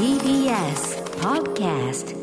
[0.00, 2.16] TBS Podcast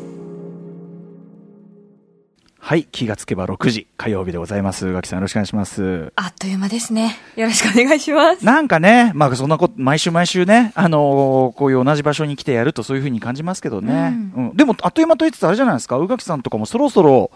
[2.58, 4.88] はい、気がつけば6時、火曜日でございます。
[4.88, 6.12] 宇垣さんよろしくお願いします。
[6.16, 7.16] あっという間ですね。
[7.36, 8.44] よろしくお願いします。
[8.44, 14.12] なんかね、まあそんなこと、毎週毎週ね、あのーこういう同じ場所に来てやるとそういうふうに感じますけどね。
[14.34, 14.56] うん。
[14.56, 17.30] でも、あっという間と言いつつあれじゃないですか、宇垣さんとかもそろそろ、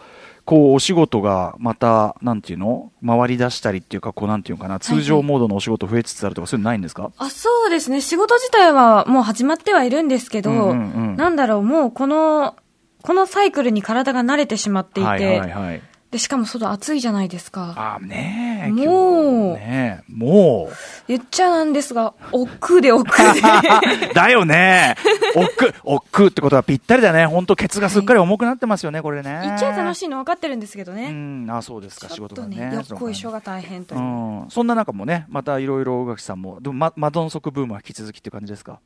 [0.44, 2.90] こう、お仕事がまた、なんていうの？
[3.06, 7.12] 回り出したりっていうか、こう、なんていうのかな、通常モードのお仕事増えつつあるとか、そういうのないんですか？
[7.16, 8.00] あ、そうですね。
[8.00, 11.16] 仕事自体はもう始まってはいるんですけど、うんうんうん。
[11.16, 12.56] なんだろう、もうこの、
[13.02, 15.82] このサイクルに体が慣れてしまっていて、はいはいはい。
[16.12, 17.72] で、しかも外暑いじゃないですか。
[17.74, 18.70] ああ、ねえ。
[18.70, 20.74] もうねえもう。
[21.08, 23.40] 言っちゃなんですが、億劫で億劫で。
[24.12, 24.94] だよね。
[25.34, 27.24] おっく、おってことはぴったりだね。
[27.24, 29.30] 本当ケツがすっかり重くなってますよね、これね。
[29.42, 31.10] 行きゃ楽しいの分かってるんですけどうね。
[31.10, 32.70] ん、あ、そうですか、仕事がね。
[32.74, 34.04] よっこいしょが大変というう。
[34.44, 38.80] ん、そんな中もね、またいろいろ宇垣さんも、でも、ま、マドンソクブームは引き続きっていう感じですか？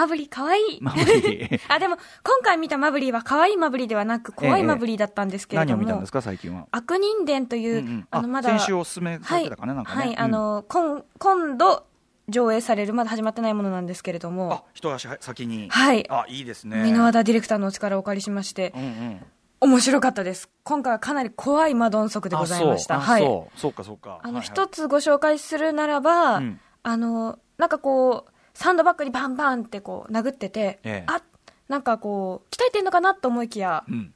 [0.00, 5.76] マブリ可愛いマブリ あ、でも、今回見たマブリーは可愛いマブリーではなく、怖いマブリーだったんですけれども。
[5.76, 6.66] 何を見たんですか、最近は。
[6.70, 8.48] 悪人伝という、うんうんあの、まだ。
[8.48, 10.00] 先週おすすめされてたかね、なんかね。
[10.00, 11.84] はい、うんあ、の、今、今度、
[12.30, 15.68] 上映される、まだ始まってないものなんですけれどあも、、一足先に。
[15.68, 16.82] はいあ、いいですね。
[16.82, 19.20] 箕輪田ディレクターのお力をお借りしましてう、んうん。
[19.60, 20.48] 面白かったです。
[20.64, 22.96] 今回はかなり怖いマドンソクでございました。
[22.96, 23.08] あ、そう。
[23.10, 23.22] はい。
[23.22, 23.60] あそう。
[23.60, 24.20] そうか、そうか。
[24.22, 31.22] あの、はいはい一つご紹介するならば、うんあの、なんかこう、サンドバッグにバンバンってこう、殴ってて、ええあ、
[31.68, 34.14] なんかこう、鍛えてんのかなと思いきや、うん。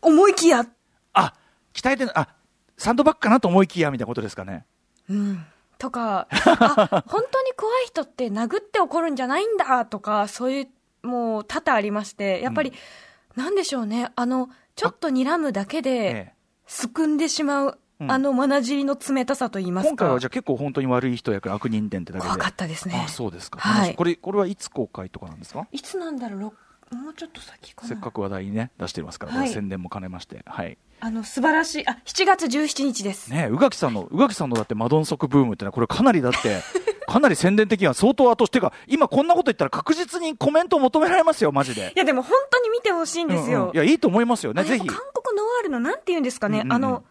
[0.00, 0.66] 思いきや、
[1.12, 1.34] あ、
[1.74, 2.28] 鍛えてる、あ、
[2.76, 4.66] サンドバッグかなと思いきや、みたいなことですかね。
[5.08, 5.44] うん。
[5.78, 12.72] とか、 あ、本当に怖い人って殴って怒るんじゃないんだとか、そういう、もう多々ありまして、やっぱり、
[13.34, 16.34] なんでしょうね、あの、ちょっと睨むだけえで、え。
[16.66, 19.88] すくんでしまう、うんあの、まなじりの冷たさと言いますか。
[19.90, 22.28] 今回はじゃあ結構本当に悪い人役、悪人伝ってだけで。
[22.32, 23.58] 怖かったですねあ、そうですか。
[23.58, 25.66] はいこれ、これはいつ公開とかなんですか？
[25.72, 26.54] いつなんだろう、ろ
[26.96, 27.88] もうちょっと先かな。
[27.88, 30.42] せっかく話題にね、出してますから、はい宣伝も兼ねまして。
[30.46, 30.76] はい。
[31.00, 33.28] あの、素晴らしい、あ、7月17日です。
[33.30, 36.60] ね宇垣さんの、宇垣さんのだってマドンソクブームってのは、これかなりだって、
[37.08, 41.98] かなり宣伝的には相当後押し、てか、今こんなこと言ったら確実にコメント求められますよ、マジでい。
[41.98, 43.62] や、でも本当に見てほしいんですよ。
[43.62, 44.86] うんうんいや、いいと思いますよね、ぜひ。
[44.86, 47.04] 韓国ノワールのなんて言うんですかね、うんうんうんあの、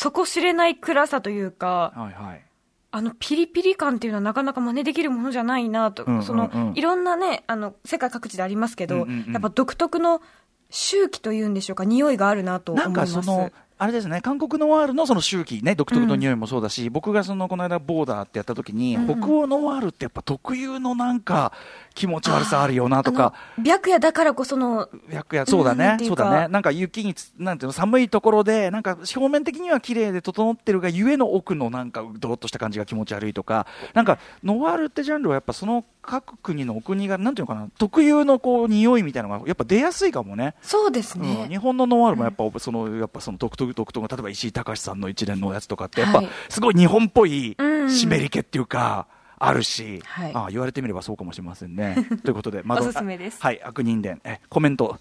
[0.00, 2.44] 底知れない暗さというか、はいはい。
[2.90, 10.22] あの、ピリピリ感っていうのはなかなか真似できるものじゃないなと、うんうんうんその、いろんなね、あの、世界各地でありますけど、うんうんうんやっぱ独特の
[10.70, 13.14] 周期というんでしょうか、匂いがあるなと思ないんます。
[13.16, 19.02] かその、あれですね、韓国ノワールのその周期ね、独特の匂いもそうだし、僕がその、この間ボーダーってやった時に、うん。
[19.02, 21.52] うん北欧ノワールってやっぱ特有のなんか、
[21.94, 23.34] 気持ち悪さあるよなとか、
[23.64, 26.48] 白夜だからこその、白夜、そうだねうんそうだね。
[26.48, 40.54] なんか雪につ、なんていうの、寒いところで、なんか表面的には綺麗で整ってるが、ゆえの奥のなんか、ドロッとした感じが気持ち悪いとか、なんか、ノワールってジャンルはやっぱその各国のお国が、なんていうのかな、特有のこう、匂いみたいなのが、やっぱ出やすいかもね。
[40.62, 41.46] そうですうん、ね。
[41.48, 49.06] 日本のノワールもやっぱ、その、やっぱその独特、独特の、例えば石井隆さんの一連のやつとかって、やっぱはい、すごい日本っぽいうん湿り気っていうか、
[49.38, 51.94] あるし、はいあ言われてみればそうかもしれませんね。
[52.24, 54.98] ということで、おすすめですはい、悪人伝、え、コメント、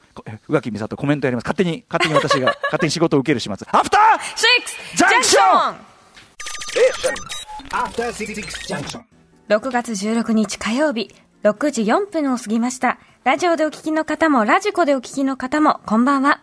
[0.49, 1.45] 宇垣美里コメントやります。
[1.45, 3.65] 勝手に、勝手に私が、 勝手に仕事を受ける始末。
[3.71, 5.97] アフターシックスジャンクションン
[7.71, 8.35] After Six
[8.67, 9.16] Junction.
[9.49, 11.09] 6月16日火曜日、
[11.43, 12.99] 6時4分を過ぎました。
[13.23, 16.41] ラジオでお聞きの方も、ラジコでお聞きの方も、こんばんは。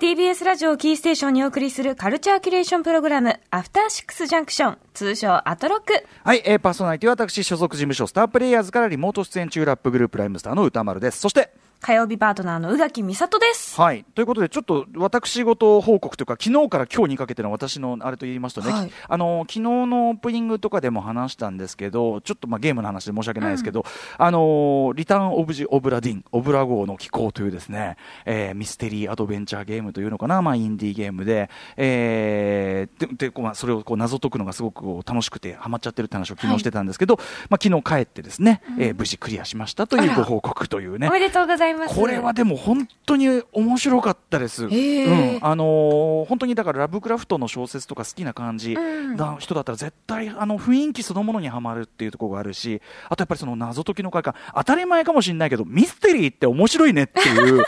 [0.00, 6.02] TBS ラジオキーステーションにお送りするカルチャーキュレーションプログラム、アフターシックスジャンクション、通称アトロック。
[6.24, 11.18] はい、えーパーソナリティは私、所属事務所、スタープレイヤーズからリモート出演中ラップグループライムスターの歌丸です。
[11.20, 13.80] そして、火曜日パートナーの宇垣美里です。
[13.80, 14.04] はい。
[14.14, 23.86] ということで、ちょっと私事報告というか、昨日から今日にかけての私のあれと言いますとね、はいきあの、昨日のオープニングとかでも話したんですけど、ちょっとまあゲームの話で申し訳ないですけど、
[24.18, 31.48] あの、リターン・オブ・ジ・オブラディン、オブラ号の機構というですね、えーミステリーアドベンチャーゲームというのかな、まあインディーゲームで、
[31.78, 37.16] えーで、でこうまあそれをこう謎解くのがすごく楽しくてハマっちゃってるって話を昨日してたんですけど、
[37.48, 41.12] まあ昨日帰ってですね、えー無事クリアしましたというご報告というねお。
[41.12, 41.69] めでとうございます。
[41.88, 44.66] これはでも本当に面白かったです。
[44.66, 45.36] ー。
[45.36, 49.16] うん、あのー本当にだからラブクラフトの小説とか好きな感じうん。
[49.16, 57.64] な人だったら絶対あの雰囲気そのものにはまるっていうところがあるし、あとやっぱりその謎解きの快感、当たり前かもしれないけど、ミステリーって面白いねっていう、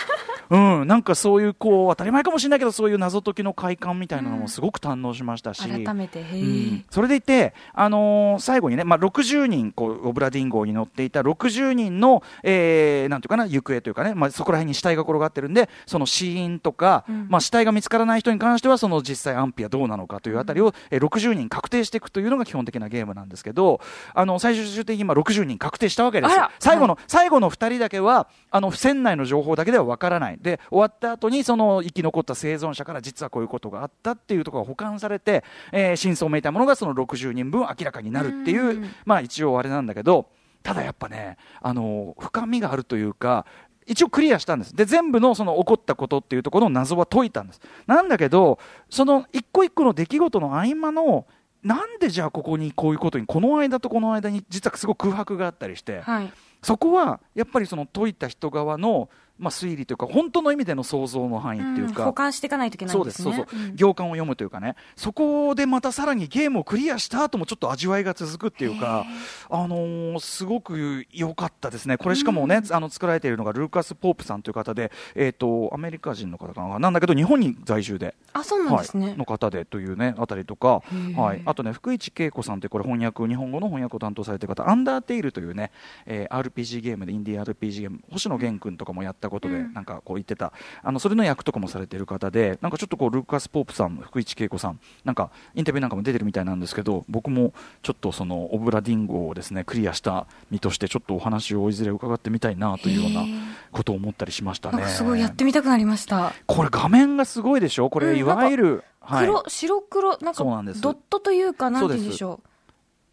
[0.52, 6.38] うん、なんかそういうこう当たり前かもしれないけどそういう謎解きの快感みたいなのもすごく堪能しましたし、改めて、へうえ
[6.76, 17.26] ん、それでいて、あのー最後にね、まあ、60人こうオブラディン号に乗っていた60人の、えーなんていうかな行方というかね、まあ、そこら辺に死体が転がってるんでその死因とか、うん。
[17.28, 23.80] まあ、死体が見つからない人に関してはその実際安否はどうなのかというあたりを、えー60人確定していくというのが基本的なゲームなんですけど
[24.14, 38.90] あの最終的に今60人確定したわけです最後の、最後の2人だけはあの船内の情報だけではわからないで終わった後にその生き残った生存者から実はこういうことがあったっていうところが保管されて、えー真相をめいたものがその60人分明らかになるっていう、うん。
[39.04, 40.26] まあ一応あれなんだけど
[40.62, 43.46] ただやっぱねあの深みがあるというか
[43.86, 44.74] 一応クリアしたんです。
[44.74, 47.60] で全部のその起こったことっていうところの謎は解いたんです。
[47.86, 48.58] なんだけど
[48.90, 51.26] その一個一個の出来事の合間の
[51.62, 56.32] なんでじゃあここにこういうことにこの間とこの間に実はすごく空白があったりして、はい。
[56.62, 63.46] そこはやっぱりその解いた人側の、まあ、推理というか本当の意味での想像の範囲っていうか、保管していかないといけないそうですすんでね。
[63.50, 63.76] そうそう、ん。
[63.76, 64.76] 行間を読むというかね。
[64.96, 69.04] そこでまたさらにゲームをクリアした後もちょっと味わいが続くっていうか、
[69.50, 71.96] あのーすごく良かったですね。
[71.96, 76.78] これしかもね、あの作られているのがルーカス・ポープさんという方で、えー、とアメリカ人の方かな？
[76.78, 78.14] なんだけど日本に在住で。
[78.32, 79.08] あ、そうなんですね。
[79.08, 79.16] はい、。
[79.16, 80.82] の方でというねあたりとか。
[81.16, 85.72] はい、あとね福市恵子さんってこれ翻訳日本語の翻訳を担当されている方アンダーテイルというね、
[86.06, 89.72] えー RPG ゲームでインディー RPG ゲーム星野源君とかもやったことで、うん。
[89.72, 90.52] なんかこう言ってた。
[90.82, 97.52] あのそれの役とかもされている方でなんかちょっとこうルーカス・ポープさん福市恵子さんなんかインタビューなんかも出てるみたいなんですけど僕も
[97.82, 103.24] ちょっとそのオブラディンゴをですねクリアした身としてちょっとお話をいずれ伺ってみたいなというような
[103.70, 104.84] ことを思ったりしましたね。
[104.86, 106.32] すごいやってみたくなりました。
[106.46, 109.26] これ画面がすごいでしょこれ、うんいわゆる、はい。
[109.26, 112.40] 黒、白黒、なんかドットというか、なんて言うんでしょ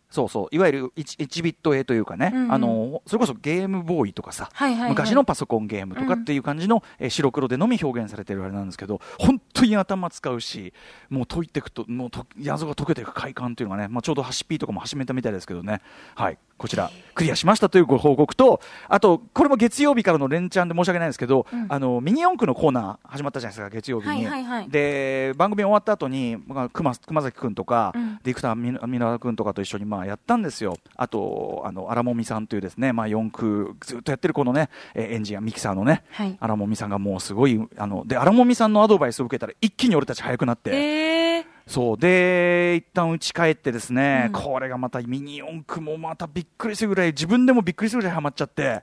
[0.10, 2.54] そうそう、いわゆる 1, 1ビット絵というかね、うんうん。
[2.54, 4.90] あの、それこそゲームボーイとかさ、はいはいはい。
[4.90, 10.74] 昔のパソコンゲームとかっていう感じの、えー白黒でのみ表現されてるあれなんですけど、本当に頭使うし、
[11.10, 15.82] もう解いていくと、もうと謎が解けていく快感というのがね、まあ、ちょうどハシピーとかも始めたみたいですけどね、
[16.16, 21.66] はい、こちら、クリアしましたというご報告と、あと、これも月曜日からの連チャンで申し訳ないんですけど、うん。
[21.70, 24.26] あの、ミニ四駆のコーナー始まったじゃないですか、月曜日に。
[24.26, 24.70] はいはいはい。
[24.70, 28.16] で、番組終わった後に、まあ熊熊崎君とか、うん。
[28.18, 30.78] ディレクターみ箕輪君とかと一緒にまあやったんですよ。
[30.96, 36.38] あと、あの、荒もみさんというですね、まあ四駆、ずっとやってるこのね、えーエンジンやミキサーのね、はい。
[36.40, 40.74] 荒もみさんがもうすごい、あの、で、荒もみさんのアドバイスを受けたら一気に俺たち速くなって、う。
[40.74, 41.98] ええそう。
[41.98, 48.82] で、一旦家帰ってですね、うんこれがまたミニ四駆もまたびっくりするぐらい、自分でもびっくりするぐらいハマっちゃって、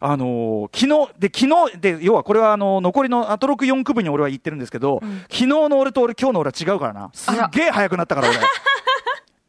[0.00, 7.10] あのー昨日、で、昨日、で、要はこれはあの、残りのアトロク4区分に俺は言ってるんですけど、うん昨日の俺と俺今日の俺は違うからな。
[7.12, 8.38] すっげえ速くなったから俺。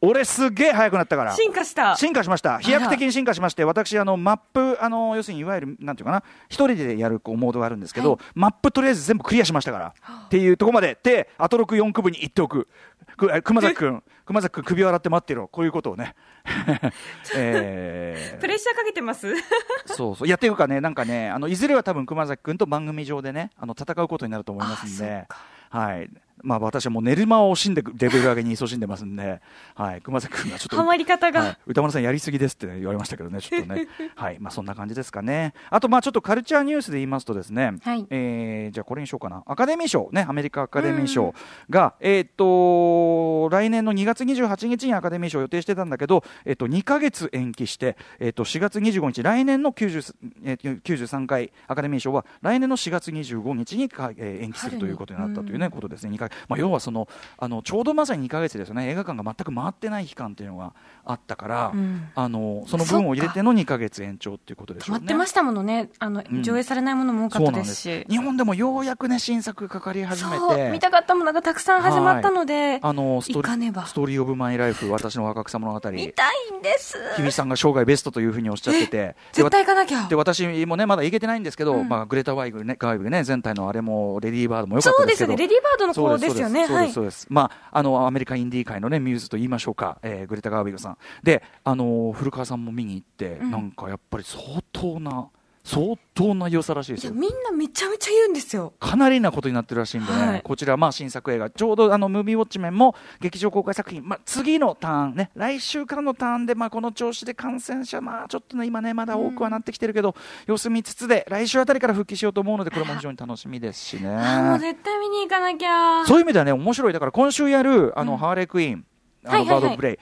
[0.04, 1.32] 俺すっげえ速くなったから。
[1.34, 1.96] 進化した。
[1.96, 8.20] 進化しました、飛躍的に進化しまして、私、あのマップ、あの要するにいわゆるなんていうかな、一人でやるこうモードがあるんですけど、はい。
[8.34, 9.94] マップとりあえず全部クリアしましたから、
[10.26, 12.68] っていうところまで、で、アトロク4区分に行っておく、
[13.16, 16.14] くえ熊崎君、熊崎君、首を洗って待ってろ、こういうことをね、
[17.36, 18.40] えー。
[18.40, 19.32] プレッシャーかけてます？
[19.86, 25.26] そうそう、いやっていうかね、なんかね、あのいずれは多分熊崎君と番組上でね、あの戦うことになると思いますんで。
[25.70, 26.08] はい、
[26.42, 29.40] まあ私はもう寝る間を惜しんでレベル上げに勤しんでますんで、
[29.74, 31.40] はい、熊崎君がちょっとハマり方が。
[31.40, 33.86] はい、歌丸さんやりすぎですって、言われましたけどね、ちょっとね、
[34.16, 35.54] はい、まあそんな感じですかね。
[35.70, 38.06] あとまあちょっとカルチャーニュースで言いますとですね、はい。
[38.10, 41.34] えーじゃあこれにしようかな、アカデミー賞ね、アメリカアカデミー賞
[41.70, 50.14] が、えっ、と来年の2月28日にアカデミー賞を予定してたんだけど、えっ、と2ヶ月延期して、えっ、と4月25日、来年の90、
[50.44, 56.10] えー93回アカデミー賞は来年の4月25日にか、えー延期するということになったというね、ことですね。
[56.26, 58.88] 2回まあ要はそのあのちょうどまさに2ヶ月ですよね。
[58.88, 60.72] 映画館が全く回ってない期間っていうのが
[61.04, 65.04] あったから、うんあのその分を入れての2ヶ月延長っていうことでしょうね。
[65.04, 65.90] ってましたものね。
[65.98, 68.06] あの、うん上映されないものも多かったですし。
[68.08, 76.98] 日本でもようやくね新作がかかり始めそう、て見たかったものがたくさん始まったので、あのストーリー・オブ・マイ・ライフ私の若草物語日見たいんです。
[77.16, 80.14] 比さんが生涯ベストというふうにおっしゃっててで 絶対行かなきゃで。
[80.14, 85.48] 私もねまだ行けてないんですけど、うんまあ、グレタ・ワイグねガイブね全体のあれもレディー・バードも良かったですけどそうですよね。
[85.48, 86.66] レディーバードの子ですよね。
[86.66, 86.94] はいそうです、。
[86.94, 87.26] そうです。
[87.30, 90.98] まあ、あの、アメリカインディー界のね、ミューズと言いましょうか、えーグレタ・ガービグさん。
[91.22, 94.42] で、あの、古川さんも見に行って、うんなんかやっぱり相
[94.72, 95.28] 当な、
[95.64, 97.12] 相当な良さらしいですよ。
[97.12, 98.74] いやみんなめちゃめちゃ言うんですよ。
[98.78, 110.14] かなりなことになってるらしいんでね、はいこちら、まあ、新作映画、ちょうどあのムービーウォッチメンも劇場公開作品、まあ、次のターン、ね、来週からのターンで、まあ、この調子で感染者、まあ、ちょっとね、今ね、まだ多くはなってきてるけど、
[110.46, 114.08] 様子見つつで、来週あたりから復帰しようと思うので、これも非常に楽しみですしね。
[114.10, 116.04] もう絶対見に行かなきゃ。
[116.04, 116.92] そういう意味ではね、面白い。
[116.92, 118.84] だから今週やる、あの、うんハーレークイーン、
[119.24, 119.98] あの、はいはいはいバード・ブレイ。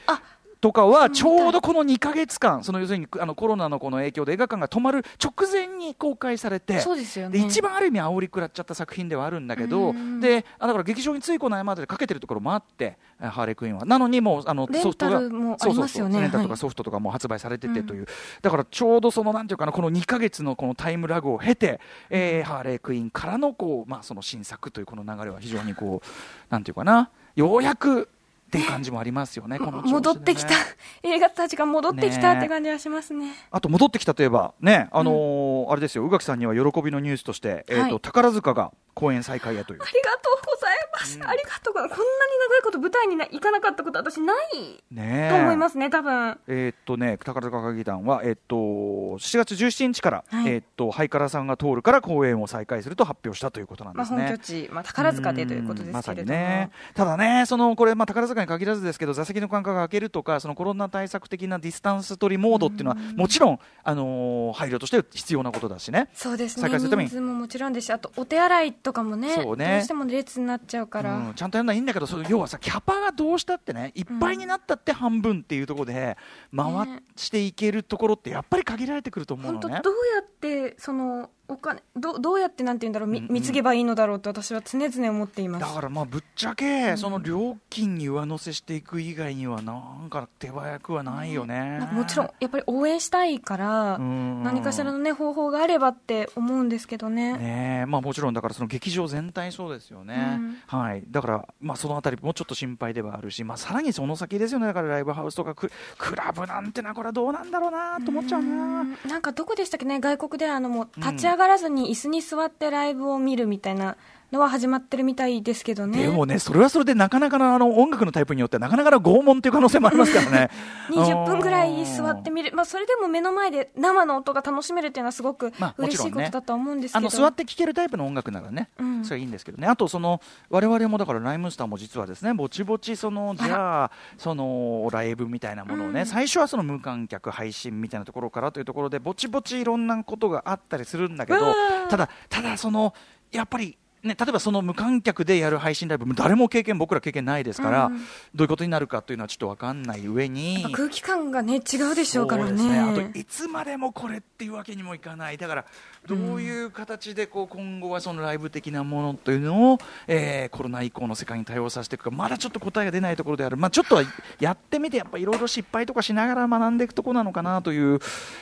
[0.63, 7.39] あ、とかはちょうどこの2か月間、その要するにあのコロナのこの影響で映画館が止まる直前に公開されて、そうですよね。
[7.39, 13.85] で一番ある意味煽り食らっちゃった作品ではあるんだけど、うんであだから劇場についこのまでかけてるところもあって、えハーレークイーンは。
[13.85, 16.15] なのにもうあのレンタルもありますよね。
[16.15, 16.21] そうそうそう。
[16.21, 18.07] レンタルとはいかソフトとかも発売されててという、
[18.41, 26.07] だからちょうどそのなんていうかなこの2か月のこのタイムラグを経て、えーハーレークイーンからのこうまあその新作というこの流れは非常にこう
[26.51, 28.09] なんていうかなようやく
[28.53, 29.59] っていう感じもありますよね。
[29.59, 30.51] ね戻ってきた、
[31.03, 33.33] 映画たちが戻ってきたって感じはしますね。
[33.51, 39.87] あと戻ってきたといえばねあのーあれですよ宇垣さんには喜びのニュースとして、えーとはい宝塚が公演再開へというあ。
[39.87, 41.19] りがとうございます。
[41.23, 41.75] ありがとう。
[41.75, 46.39] こんなに長いこと舞台にな行かなかったこと私ないねえと思いますね、多分。
[46.47, 54.27] えーっとね、宝塚歌劇団は、えーっと7月17日から、はいえーっとハイカラさんが通るから公演を再開すると発表したということなんまあ、ですね。
[54.27, 55.93] 本拠地、まあ、宝塚でということですけれども。
[55.93, 66.09] うんまさにね、ただね、そのこれ、まあ、宝塚に限らずですけど、座席の間隔が空けるとか、そのコロナ対策的なディスタンス取りモードっていうのは、もちろん、あのー配慮として必要なことだしね。
[66.15, 69.77] そうですね再開するために人数ももちろんですしあとお手洗いとかもねそうね。
[69.77, 76.17] どうしても列になっちゃうから、うん、ちゃんとやるのはいいんだけど、その要はさ、キャパがどうしたってね、いっぱいになったって半分っていうところで、
[76.55, 79.63] 回していけるところって、やっぱり限られてくると思うのね。
[79.63, 83.33] 本当どうやってそのお金どどうやってなんて言うんだろうみうんうん。
[83.33, 85.67] 貢げばいいのだろうと私は常々思っています。
[85.67, 89.73] だからまあぶっちゃけ、その料金に上乗せしていく以外にはな
[90.05, 91.79] んか手早くはないよね。
[91.79, 94.43] なんかもちろんやっぱり応援したいからうん。
[94.43, 97.33] 何かしらの、ね、方法があればって思うんですけどね。
[97.37, 97.87] ねえ。
[97.87, 100.59] まあ、もちろんだからその劇場全体そうですよね、うん。
[100.67, 104.67] はい、だから、まあ、そのあたりもうちょっと心配ではあるし、まあ、さらにその先ですよね。
[104.67, 108.81] だからライブハウスとかククラブなんてのはこれはどうなんだろうなと思っちゃうな。
[108.81, 108.97] うん。
[109.09, 113.97] なんかどこでしたっけね外国であのもう立ち上がらずに椅子に座ってライブを見るみたいな
[114.33, 116.03] のは始まってるみたいですけどね。
[116.03, 120.51] でもね、それはそれでなかなかのあの音楽のタイプによってはなかなかの拷問という可能性もありますからね。
[120.91, 129.05] 20分ぐらい座ってみる、まあ、それでも目の前で生の音が楽しめるっていうのはすごく嬉しいことだとは思うんですけど、あの座って聴けるタイプの音楽ならね、うん。
[129.05, 136.07] それはいいんですけどね、あとその我々もだからライムスターも実はですねぼちぼちそのじゃあそのライブみたいなものをね、うん。
[136.07, 141.55] 最初はその無観客配信みたいなところからというところでぼちぼちいろんなことがあったりするんだけど
[141.89, 142.95] ただただその
[143.31, 148.03] やっぱりね、例えばその無観客でやる配信ライブ誰も経験僕ら経験ないですから、うん
[148.35, 152.79] どういうことになるかというのはちょっと分かんない上に空気感がね違うでしょうからそうですね。
[152.79, 155.39] あとねいつまでもこれっていうわけにもいかない。
[155.39, 155.65] だから
[156.07, 164.03] どういう形でこう今後はそのライブ的なものというのを、えーコロナ以降の世界に対応させていくかまだちょっと答えが出ないところである、まあ、ちょっとは
[164.39, 167.99] やってみてやっぱいろいろ失敗とかしながら学んでいくところなのかなという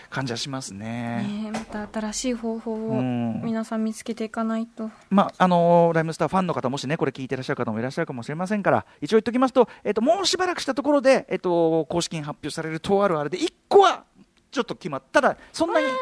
[0.08, 1.26] 感じはしますね。
[1.42, 3.40] ねまた新しい方法をうん。
[3.42, 14.04] 皆さん見つけていかないと、まああのーライムスターファンの方もしねこれ聞いてらっしゃる方もいらっしゃるかもしれませんから一応言っておきますと,、えっともうしばらくしたところで、えっと公式に発表されるとあるあれで1個は
[14.50, 15.92] ちょっと決まっただそんなに、うん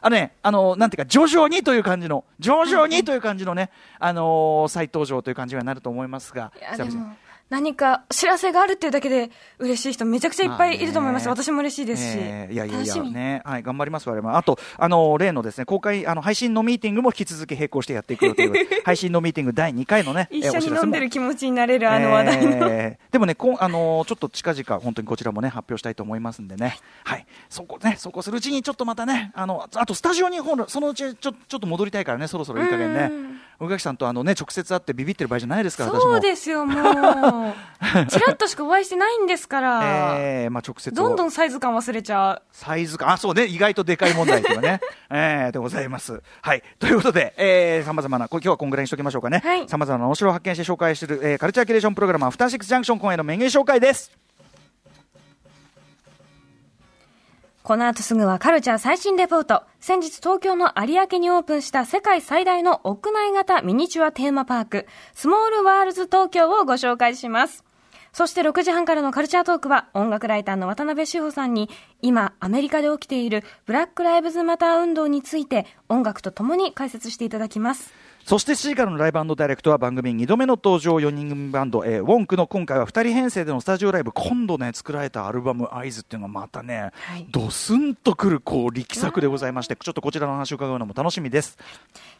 [0.00, 6.62] あのねあのなんていうか徐々にという感じの徐々にという感じのね、あのー再登場という感じにはなると思いますがい
[7.52, 14.38] 何か知らせがあるっていうだけで嬉しい人めちゃくちゃいっぱいいると思います、まあね私も嬉しいですし、えーいやいやいね、はい、頑張ります、我々も。
[14.38, 18.52] あと、あの、例のですね、公開、あの、配信のミーティングも引き続き並行してやっていくよという、
[18.84, 33.12] 配信のミーティング第2回のね、 一緒に飲んでる気持ちになれるあの話題の、えーでもね、こん あのーちょっと近々、本当にこちらもね、発表したいと思いますんでね、はい、そこね、そこするうちに、ちょっとまたね、あの、あとスタジオに、ほら、そのうちちょ、ちょっと戻りたいからね、そろそろいい加減ね
[33.62, 35.92] うん、宇垣さんとあのね、直接会ってビビってる場合じゃないですから。
[35.92, 46.22] そうですよもうちらっとしかお会いしてないんですから、えーまあ、直接どんどんんサイズ感忘れちゃうサイズ感、あ、そうね、意外とでかい問題とかね、 えー、でございます。
[46.40, 46.62] はい。
[46.78, 49.40] ということで、えー、様々な、今日はこんぐらいにしときましょうかね。
[49.44, 54.10] はい様々な面白を発見して紹介する、えー、カルチャーキュレーションプログラム、アフターシックスジャンクション今夜のメニュー紹介です。
[57.62, 59.62] この後すぐはカルチャー最新レポート。
[59.78, 67.62] 先日東京の有明にオープンした世界最大の屋内型ミニチュアテーマパーク、スモールワールズ東京をご紹介します。
[68.12, 71.70] そして6時半からのカルチャートークは音楽ライターの渡辺志保さんに
[72.02, 77.94] 今アメリカで起きているブラックライブズマター運動について音楽とともに解説していただきます。
[78.24, 87.26] そして C からのライブダイレクトは番組2度目の登場4人組バンド、えー WONK の今回は2人編成でのスタジオライブ今度ね作られたアルバム「EYES っていうのがまたね、はい。
[87.30, 91.58] ドスンとくるこう力作でございましてちょっとこちらの話を伺うのも楽しみです。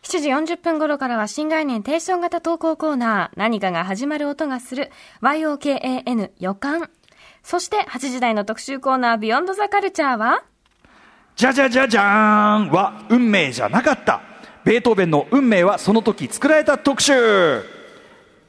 [0.02, 4.90] 7時40分頃からは新概念提唱型投稿コーナー、何かが始まる音がする、
[5.22, 6.90] YOKAN 予感。
[7.42, 10.44] そして8時台の特集コーナー、ビヨンドザカルチャーは、
[11.36, 12.04] じゃじゃじゃじゃー
[12.66, 14.20] んは運命じゃなかった
[14.64, 17.12] ベートーベンの運命はその時作られた特集。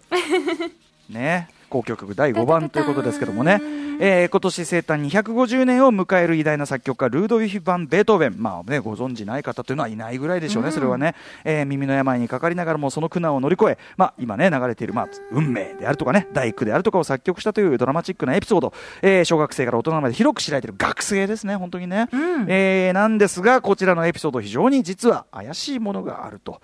[1.10, 3.62] ね交響曲第5番ということですけどもね。
[4.00, 22.10] えー今年生誕250年を迎える偉大な作曲家ルードヴィヒ・バン・ベートーベン、まあね、ご存知ない方というのはいないぐらいでしょうね、それはね、えー耳の病にかかりながらもその苦難を乗り越え、まあ、今ね流れている、まあ、運命であるとかね大工であるとかを作曲したというドラマチックなエピソード、えー小学生から大人まで広く知られている学生ですね本当にね、
[22.48, 26.62] えーなんですがこちらのエピソード非常に実は怪しいものがあると。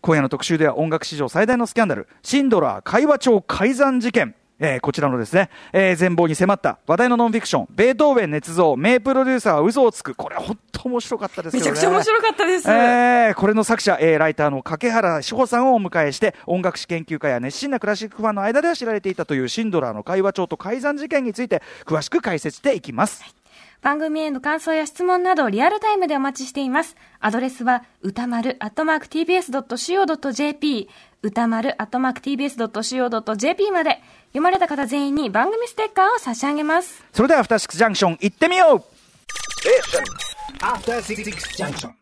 [0.00, 4.34] 今夜の特集では音楽史上最大のスキャンダル、シンドラー会話帳改ざん事件。
[4.60, 10.16] えーこちらのですね、えー全貌に迫った話題のノンフィクション、ベートーベン捏造、名プロデューサーは嘘をつく。
[10.16, 11.62] これ本当面白かったですね。
[11.62, 12.68] ちゃくちゃ面白かったです。
[12.68, 23.22] えーこれの作者、えーライターの掛原志保さんをお迎えして音楽史研究家や熱心なクラシックファンの間では知られていたというシンドラーの会話帳と改ざん事件について詳しく解説していきます。
[23.80, 26.96] 番組への感想や質問などリアルタイムでお待ちしています。
[27.20, 30.88] アドレスは歌丸アットマーク tbs.co.jp
[31.22, 37.04] 歌丸アットマーク tbs.co.jp まで読まれた方全員に番組ステッカーを差し上げます。
[37.12, 38.84] それではアフターシックスジャンクション行ってみよう
[40.60, 41.24] After Six
[41.56, 41.92] Junction.